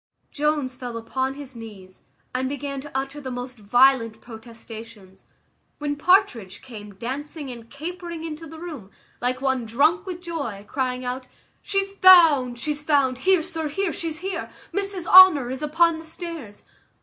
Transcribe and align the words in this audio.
Jones 0.31 0.73
fell 0.73 0.97
upon 0.97 1.35
his 1.35 1.55
knees, 1.55 2.01
and 2.33 2.49
began 2.49 2.81
to 2.81 2.91
utter 2.97 3.21
the 3.21 3.29
most 3.29 3.59
violent 3.59 4.19
protestations, 4.19 5.25
when 5.77 5.95
Partridge 5.95 6.63
came 6.63 6.95
dancing 6.95 7.51
and 7.51 7.69
capering 7.69 8.23
into 8.23 8.47
the 8.47 8.57
room, 8.57 8.89
like 9.21 9.41
one 9.41 9.63
drunk 9.63 10.07
with 10.07 10.19
joy, 10.19 10.65
crying 10.67 11.05
out, 11.05 11.27
"She's 11.61 11.91
found! 11.91 12.57
she's 12.57 12.81
found! 12.81 13.19
Here, 13.29 13.43
sir, 13.43 13.67
here, 13.67 13.93
she's 13.93 14.21
here 14.25 14.49
Mrs 14.73 15.05
Honour 15.05 15.51
is 15.51 15.61
upon 15.61 15.99
the 15.99 16.05
stairs." 16.05 16.63